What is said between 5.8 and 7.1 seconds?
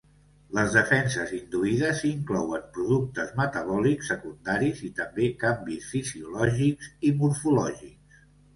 fisiològics